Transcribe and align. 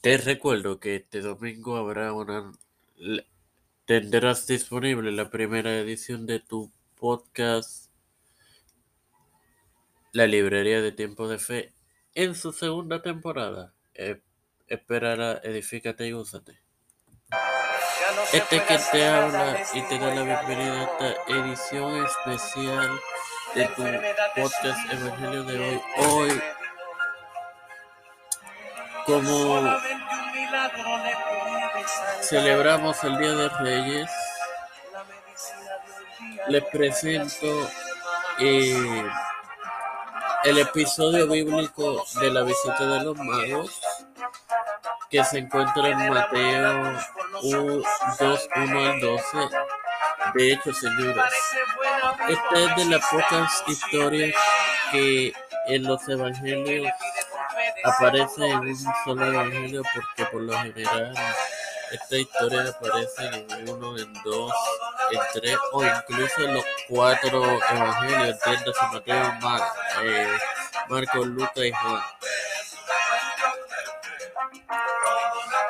Te 0.00 0.16
recuerdo 0.16 0.78
que 0.78 0.94
este 0.96 1.20
domingo 1.20 1.76
habrá 1.76 2.12
una 2.12 2.52
tendrás 3.84 4.46
disponible 4.46 5.10
la 5.10 5.28
primera 5.28 5.76
edición 5.76 6.24
de 6.24 6.38
tu 6.38 6.70
podcast 6.94 7.90
La 10.12 10.28
Librería 10.28 10.80
de 10.80 10.92
Tiempo 10.92 11.26
de 11.26 11.38
Fe 11.38 11.72
en 12.14 12.36
su 12.36 12.52
segunda 12.52 13.02
temporada. 13.02 13.74
Eh, 13.94 14.20
espérala, 14.68 15.40
edifícate 15.42 16.06
y 16.06 16.12
úsate. 16.12 16.60
Este 18.32 18.56
es 18.56 18.62
quien 18.62 18.80
te 18.92 19.04
habla 19.04 19.66
y 19.74 19.82
te 19.82 19.98
da 19.98 20.14
la 20.14 20.22
bienvenida 20.22 20.80
a 20.80 20.84
esta 20.84 21.32
edición 21.32 22.04
especial 22.04 23.00
de 23.54 23.66
tu 23.68 23.82
podcast 24.40 24.92
Evangelio 24.92 25.42
de 25.42 25.58
hoy. 25.58 25.80
Hoy, 25.96 26.40
como 29.08 29.64
celebramos 32.20 33.02
el 33.04 33.16
Día 33.16 33.32
de 33.32 33.48
Reyes, 33.48 34.10
les 36.48 36.62
presento 36.66 37.46
eh, 38.38 39.04
el 40.44 40.58
episodio 40.58 41.26
bíblico 41.26 42.04
de 42.20 42.30
la 42.30 42.42
visita 42.42 42.86
de 42.86 43.04
los 43.04 43.16
magos 43.16 43.80
que 45.08 45.24
se 45.24 45.38
encuentra 45.38 45.88
en 45.88 46.10
Mateo 46.10 46.98
2, 47.42 48.48
1 48.56 48.90
al 48.90 49.00
12. 49.00 49.24
De 50.34 50.52
hecho, 50.52 50.74
señores, 50.74 51.24
esta 52.28 52.58
es 52.60 52.76
de 52.76 52.84
las 52.84 53.06
pocas 53.06 53.64
historias 53.68 54.34
que 54.92 55.32
en 55.68 55.84
los 55.84 56.06
evangelios 56.08 56.92
aparece 57.88 58.48
en 58.48 58.58
un 58.58 58.76
solo 59.04 59.26
evangelio 59.26 59.82
porque 59.94 60.30
por 60.30 60.42
lo 60.42 60.52
general 60.58 61.14
esta 61.90 62.16
historia 62.16 62.68
aparece 62.68 63.26
en 63.26 63.68
uno, 63.68 63.98
en 63.98 64.12
dos, 64.22 64.52
en 65.10 65.20
tres 65.32 65.56
o 65.72 65.84
incluso 65.84 66.42
en 66.42 66.54
los 66.54 66.64
cuatro 66.88 67.44
evangelios, 67.70 68.28
entiéndase 68.28 68.86
Mateo, 68.92 69.32
Mar, 69.40 69.62
eh, 70.02 70.38
Marcos, 70.88 71.26
Lucas 71.26 71.64
y 71.64 71.72
Juan. 71.72 72.02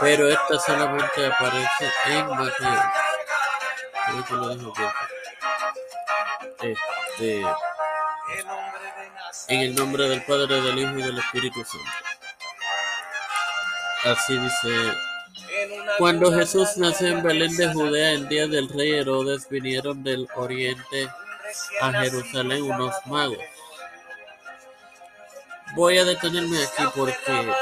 Pero 0.00 0.28
esta 0.28 0.58
solamente 0.58 1.26
aparece 1.26 1.90
en 2.06 2.28
Mateo. 2.28 2.82
Creo 4.26 4.38
lo 4.38 4.48
dejo 4.48 4.72
Este, 6.62 7.44
en 9.48 9.60
el 9.60 9.74
nombre 9.74 10.08
del 10.08 10.22
Padre, 10.24 10.60
del 10.60 10.78
Hijo 10.78 10.98
y 10.98 11.02
del 11.02 11.18
Espíritu 11.18 11.64
Santo. 11.64 12.07
Así 14.04 14.38
dice 14.38 14.94
cuando 15.98 16.32
Jesús 16.32 16.76
nació 16.76 17.08
en 17.08 17.22
Belén 17.22 17.56
de 17.56 17.72
Judea 17.72 18.12
en 18.12 18.28
día 18.28 18.46
del 18.46 18.68
rey 18.68 18.92
Herodes, 18.92 19.48
vinieron 19.48 20.04
del 20.04 20.28
oriente 20.36 21.08
a 21.80 21.92
Jerusalén 21.92 22.62
unos 22.62 22.94
magos. 23.06 23.38
Voy 25.74 25.98
a 25.98 26.04
detenerme 26.04 26.62
aquí 26.62 26.84
porque 26.94 27.52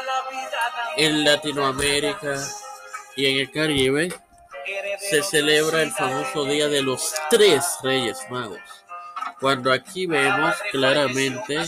en 0.96 1.24
Latinoamérica 1.24 2.36
y 3.16 3.26
en 3.26 3.40
el 3.40 3.50
Caribe 3.50 4.12
se 4.98 5.22
celebra 5.22 5.82
el 5.82 5.92
famoso 5.92 6.44
día 6.44 6.68
de 6.68 6.82
los 6.82 7.14
tres 7.30 7.64
reyes 7.82 8.18
magos. 8.28 8.60
Cuando 9.40 9.72
aquí 9.72 10.06
vemos 10.06 10.54
claramente 10.70 11.64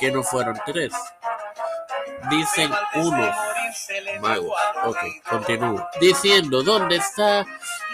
que 0.00 0.10
no 0.10 0.22
fueron 0.22 0.58
tres, 0.64 0.92
dicen 2.30 2.72
unos 2.94 3.36
magos. 4.20 4.52
Ok, 4.84 4.98
continúo. 5.28 5.88
Diciendo, 6.00 6.62
¿dónde 6.62 6.96
está 6.96 7.46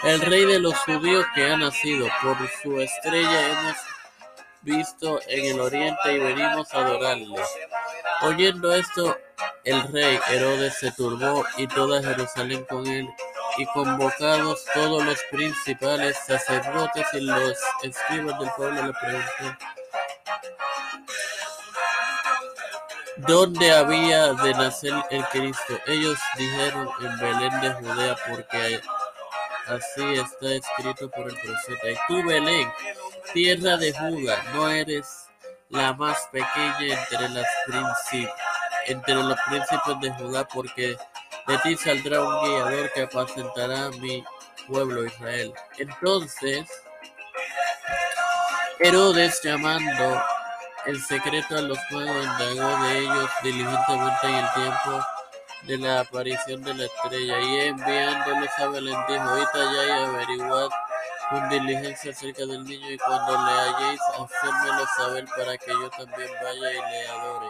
el 0.03 0.21
rey 0.21 0.45
de 0.45 0.59
los 0.59 0.77
judíos 0.79 1.25
que 1.33 1.51
ha 1.51 1.57
nacido? 1.57 2.07
Por 2.21 2.37
su 2.61 2.79
estrella 2.79 3.49
hemos 3.49 3.77
visto 4.61 5.19
en 5.27 5.55
el 5.55 5.59
oriente 5.59 6.13
y 6.13 6.19
venimos 6.19 6.73
a 6.73 6.79
adorarle. 6.79 7.41
Oyendo 8.21 8.73
esto, 8.73 9.17
el 9.63 9.81
rey 9.91 10.19
Herodes 10.29 10.77
se 10.79 10.91
turbó 10.91 11.45
y 11.57 11.67
toda 11.67 12.01
Jerusalén 12.01 12.65
con 12.69 12.85
él, 12.87 13.07
y 13.57 13.65
convocados 13.67 14.65
todos 14.73 15.03
los 15.05 15.19
principales 15.31 16.17
sacerdotes 16.25 17.07
y 17.13 17.21
los 17.21 17.57
escribas 17.83 18.39
del 18.39 18.49
pueblo 18.51 18.87
le 18.87 18.93
preguntaron 18.93 19.57
¿Dónde 23.17 23.71
había 23.71 24.33
de 24.33 24.53
nacer 24.53 24.93
el 25.09 25.23
Cristo? 25.25 25.79
Ellos 25.87 26.19
dijeron 26.37 26.89
en 26.99 27.19
Belén 27.19 27.61
de 27.61 27.71
Judea, 27.73 28.15
porque 28.29 28.81
así 29.67 30.13
está 30.15 30.53
escrito 30.53 31.09
por 31.09 31.29
el 31.29 31.37
profeta. 31.39 31.89
Y 31.91 31.95
tú, 32.07 32.27
Belén, 32.27 32.69
tierra 33.33 33.77
de 33.77 33.93
Judá, 33.93 34.43
no 34.53 34.69
eres 34.69 35.27
la 35.69 35.93
más 35.93 36.27
pequeña 36.31 36.77
entre 36.79 37.29
las 37.29 37.47
entre 38.87 39.15
los 39.15 39.37
príncipes 39.47 39.99
de 40.01 40.11
Judá, 40.11 40.47
porque 40.47 40.97
de 41.47 41.57
ti 41.59 41.77
saldrá 41.77 42.21
un 42.21 42.43
guiador 42.43 42.91
que 42.93 43.03
apacentará 43.03 43.89
mi 43.91 44.23
pueblo 44.67 45.05
Israel. 45.05 45.53
Entonces, 45.77 46.67
Herodes 48.79 49.41
llamando 49.41 50.21
el 50.85 51.01
secreto 51.01 51.57
a 51.57 51.61
los 51.61 51.79
magos 51.91 52.25
indagó 52.25 52.83
de 52.83 52.99
ellos 52.99 53.29
diligentemente 53.41 54.27
en 54.27 54.35
el 54.35 54.53
tiempo 54.53 55.05
de 55.63 55.77
la 55.79 55.99
aparición 56.01 56.63
de 56.63 56.73
la 56.75 56.85
estrella, 56.85 57.41
y 57.41 57.59
enviándolos 57.61 58.49
a 58.59 58.67
Belén 58.67 58.97
dijo, 59.07 59.23
allá 59.23 59.85
y 59.85 60.03
averiguad 60.03 60.69
con 61.29 61.49
diligencia 61.49 62.11
acerca 62.11 62.45
del 62.45 62.63
niño, 62.65 62.91
y 62.91 62.97
cuando 62.99 63.31
le 63.31 63.51
halléis, 63.51 63.99
hacérmelo 64.13 64.85
saber 64.95 65.25
para 65.35 65.57
que 65.57 65.71
yo 65.71 65.89
también 65.89 66.29
vaya 66.43 66.71
y 66.71 66.91
le 66.91 67.07
adore. 67.07 67.47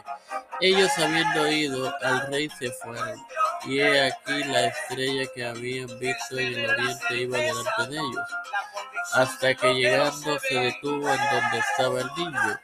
Ellos 0.62 0.92
habiendo 0.98 1.52
ido 1.52 1.94
al 2.04 2.28
rey 2.28 2.50
se 2.58 2.72
fueron, 2.72 3.20
y 3.66 3.80
he 3.82 4.08
aquí 4.08 4.44
la 4.46 4.68
estrella 4.68 5.30
que 5.36 5.46
habían 5.46 6.00
visto 6.00 6.40
en 6.40 6.54
el 6.54 6.70
oriente 6.70 7.18
iba 7.18 7.38
delante 7.38 7.88
de 7.90 7.98
ellos, 7.98 8.30
hasta 9.14 9.54
que 9.56 9.74
llegando 9.74 10.40
se 10.40 10.56
detuvo 10.56 11.10
en 11.10 11.20
donde 11.32 11.60
estaba 11.60 12.00
el 12.00 12.08
niño 12.16 12.60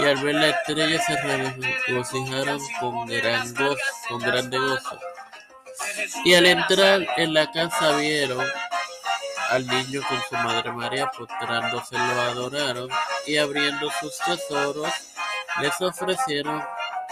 y 0.00 0.04
al 0.04 0.16
ver 0.22 0.34
la 0.34 0.48
estrella 0.48 1.02
se 1.02 1.16
regocijaron 1.86 2.60
con 2.80 3.06
gran 3.06 3.54
gozo, 3.54 3.76
con 4.08 4.18
grande 4.20 4.58
gozo. 4.58 4.98
Y 6.24 6.34
al 6.34 6.46
entrar 6.46 7.06
en 7.16 7.34
la 7.34 7.50
casa 7.50 7.96
vieron 7.96 8.46
al 9.50 9.66
niño 9.66 10.02
con 10.08 10.20
su 10.28 10.34
madre 10.36 10.72
María, 10.72 11.10
postrándose 11.16 11.96
lo 11.96 12.20
adoraron 12.20 12.88
y 13.26 13.38
abriendo 13.38 13.90
sus 14.00 14.16
tesoros 14.18 14.92
les 15.60 15.80
ofrecieron 15.80 16.62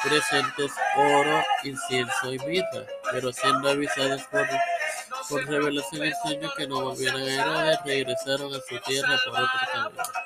presentes 0.03 0.73
oro, 0.97 1.43
incienso 1.65 2.33
y 2.33 2.39
mirra, 2.41 2.85
pero 3.11 3.33
siendo 3.33 3.71
avisados 3.71 4.23
por, 4.25 4.47
por 5.29 5.47
revelación 5.47 6.03
del 6.03 6.15
sueño 6.23 6.51
que 6.57 6.67
no 6.67 6.83
volvieran 6.83 7.23
a 7.23 7.35
Herodes, 7.35 7.79
regresaron 7.85 8.55
a 8.55 8.59
su 8.69 8.79
tierra 8.81 9.17
por 9.25 9.35
otro 9.35 9.61
camino. 9.73 10.26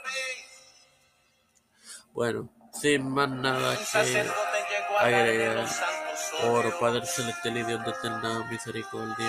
Bueno, 2.12 2.48
sin 2.72 3.09
más 3.09 3.31
nada 3.31 3.76
que 3.76 4.26
agregar. 4.98 5.66
Oro, 6.44 6.78
Padre 6.78 7.06
Celestial 7.06 7.56
y 7.59 7.62
Dios 7.65 7.84
de 7.84 7.91
eterna 7.91 8.47
misericordia. 8.50 9.28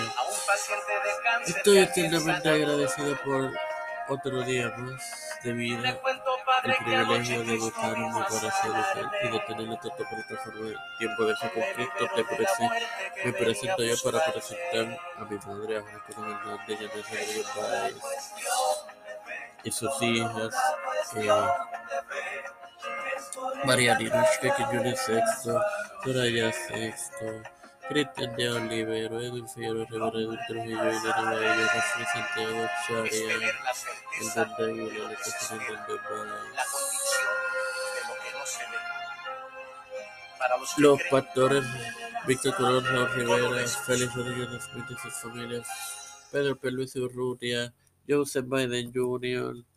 Estoy 1.46 1.80
eternamente 1.80 2.50
agradecido 2.50 3.18
por 3.24 3.52
otro 4.10 4.42
día 4.44 4.74
más 4.78 5.02
de 5.44 5.54
vida, 5.54 6.00
el 6.64 6.76
privilegio 6.76 7.44
de 7.44 7.58
buscar 7.58 7.94
un 7.96 8.12
corazón 8.12 8.86
y 9.24 9.28
de 9.30 9.40
tener 9.40 9.74
esta 9.74 9.90
plataforma 9.96 10.68
de 10.68 10.76
tiempo 11.00 11.26
de 11.26 11.36
su 11.36 11.50
conflicto. 11.50 12.08
Te 12.16 12.24
presento, 12.24 12.76
me 13.26 13.34
presento 13.34 13.84
yo 13.84 13.96
para 14.04 14.32
presentar 14.32 15.00
a 15.18 15.26
mi 15.26 15.38
madre, 15.38 15.78
a 15.78 15.82
Juan 15.82 16.32
Hernández, 16.32 16.80
Yanesa 16.80 17.54
Páez 17.56 17.96
y 19.64 19.72
sus 19.72 20.02
hijas. 20.02 20.56
Eh, 21.16 21.30
María 23.66 23.96
Dinushka, 23.96 24.54
Julie 24.72 24.96
Sexto, 24.96 25.62
Soraya 26.04 26.52
Sexto, 26.52 27.44
Cristian 27.88 28.36
de 28.36 28.50
Olivero, 28.50 29.22
Edwin 29.22 29.48
Figueroa 29.48 29.86
Rivera, 29.86 30.20
Edwin 30.20 30.40
Trujillo, 30.48 30.82
Elena 30.82 31.32
Bayo, 31.32 31.66
Rafael 31.66 32.08
Santiago, 32.14 32.70
Charia, 32.88 33.36
El 34.20 34.28
Dante 34.36 34.64
Aguilar, 34.64 35.18
Catarina 35.18 35.88
de 35.88 35.94
Los 40.78 41.00
pastores 41.10 41.66
Víctor 42.28 42.56
Colón, 42.56 42.86
Raúl 42.86 43.10
Rivera, 43.16 43.68
Félix 43.68 44.16
Rodríguez 44.16 44.64
Smith 44.72 44.86
y 44.90 44.96
sus 44.96 45.14
familias, 45.14 45.68
Pedro 46.32 46.58
Urrutia, 46.62 47.74
Joseph 48.08 48.46
Biden 48.48 48.92
Jr., 48.94 48.94
Joseph 48.94 48.94
Biden 48.94 48.94
Jr., 48.94 49.71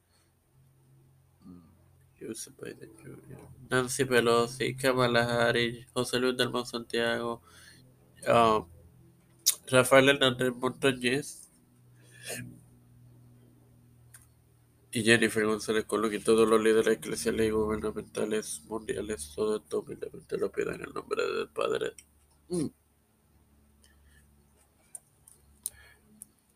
Nancy 3.71 4.05
Pelosi, 4.05 4.77
Kamala 4.77 5.49
Harris, 5.49 5.87
José 5.93 6.19
Luis 6.19 6.37
del 6.37 6.51
Santiago, 6.67 7.43
ah, 8.27 8.65
Rafael 9.67 10.09
Hernández 10.09 10.53
Montañez 10.55 11.51
y 14.91 15.03
Jennifer 15.03 15.45
González 15.45 15.85
Colón 15.87 16.15
y 16.15 16.21
todos 16.21 16.49
los 16.49 16.63
líderes 16.63 16.99
eclesiales 16.99 17.49
y 17.49 17.51
gubernamentales 17.51 18.63
mundiales, 18.67 19.33
todo 19.35 19.57
esto 19.57 19.81
humildemente 19.81 20.39
lo 20.39 20.53
pido 20.53 20.73
en 20.73 20.83
el 20.83 20.93
nombre 20.95 21.25
del 21.27 21.49
Padre, 21.49 21.95
mm, 22.49 22.67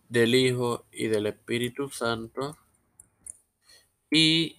del 0.08 0.34
Hijo 0.34 0.86
y 0.92 1.08
del 1.08 1.26
Espíritu 1.26 1.88
Santo. 1.90 2.56
Y 4.10 4.56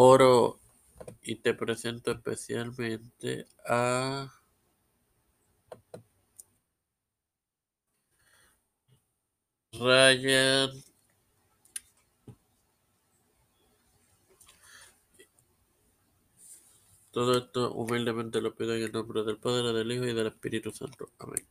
oro 0.00 0.60
y 1.22 1.36
te 1.36 1.54
presento 1.54 2.12
especialmente 2.12 3.46
a 3.66 4.32
Ryan 9.72 10.70
Todo 17.10 17.36
esto 17.36 17.72
humildemente 17.72 18.40
lo 18.40 18.54
pido 18.54 18.74
en 18.74 18.84
el 18.84 18.92
nombre 18.92 19.24
del 19.24 19.38
Padre, 19.38 19.72
del 19.72 19.90
Hijo 19.90 20.04
y 20.04 20.14
del 20.14 20.28
Espíritu 20.28 20.70
Santo. 20.70 21.10
Amén. 21.18 21.44